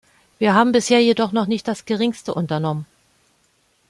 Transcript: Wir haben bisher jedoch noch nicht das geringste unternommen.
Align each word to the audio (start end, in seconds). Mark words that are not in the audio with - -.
Wir 0.39 0.55
haben 0.55 0.71
bisher 0.71 0.99
jedoch 1.03 1.31
noch 1.31 1.45
nicht 1.45 1.67
das 1.67 1.85
geringste 1.85 2.33
unternommen. 2.33 2.87